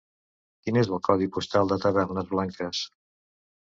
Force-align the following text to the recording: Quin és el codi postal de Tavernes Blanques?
Quin 0.63 0.79
és 0.83 0.87
el 0.95 1.01
codi 1.07 1.29
postal 1.37 1.69
de 1.73 1.79
Tavernes 1.85 2.33
Blanques? 2.33 2.85